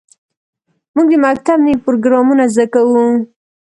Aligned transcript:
موږ 0.95 1.07
د 1.11 1.15
مکتب 1.25 1.57
نوې 1.65 1.75
پروګرامونه 1.85 2.43
زده 2.53 2.65
کوو. 2.73 3.01